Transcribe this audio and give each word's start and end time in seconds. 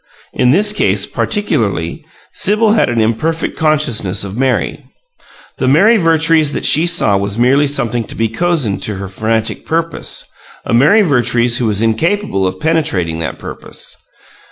In 0.33 0.49
this 0.49 0.73
case, 0.73 1.05
particularly, 1.05 2.03
Sibyl 2.33 2.71
had 2.71 2.89
an 2.89 2.99
imperfect 2.99 3.55
consciousness 3.55 4.23
of 4.23 4.35
Mary. 4.35 4.83
The 5.59 5.67
Mary 5.67 5.97
Vertrees 5.97 6.53
that 6.53 6.65
she 6.65 6.87
saw 6.87 7.17
was 7.17 7.37
merely 7.37 7.67
something 7.67 8.05
to 8.05 8.15
be 8.15 8.27
cozened 8.27 8.81
to 8.81 8.95
her 8.95 9.03
own 9.05 9.11
frantic 9.11 9.63
purpose 9.63 10.25
a 10.65 10.73
Mary 10.73 11.03
Vertrees 11.03 11.57
who 11.59 11.67
was 11.67 11.83
incapable 11.83 12.47
of 12.47 12.59
penetrating 12.59 13.19
that 13.19 13.37
purpose. 13.37 13.95